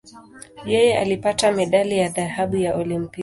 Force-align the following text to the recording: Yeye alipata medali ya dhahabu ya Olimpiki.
Yeye 0.65 0.97
alipata 0.99 1.51
medali 1.51 1.97
ya 1.97 2.09
dhahabu 2.09 2.55
ya 2.57 2.75
Olimpiki. 2.75 3.19